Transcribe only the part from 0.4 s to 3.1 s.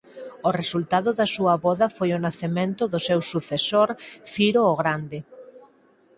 O resultado da súa voda foi o nacemento do